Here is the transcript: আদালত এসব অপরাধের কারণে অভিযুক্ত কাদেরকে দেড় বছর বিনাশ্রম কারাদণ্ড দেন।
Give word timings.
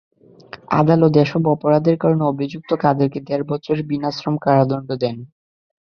আদালত 0.79 1.13
এসব 1.17 1.41
অপরাধের 1.47 1.97
কারণে 1.97 2.23
অভিযুক্ত 2.25 2.71
কাদেরকে 2.83 3.19
দেড় 3.27 3.45
বছর 3.51 3.75
বিনাশ্রম 3.89 4.35
কারাদণ্ড 4.37 4.89
দেন। 5.03 5.17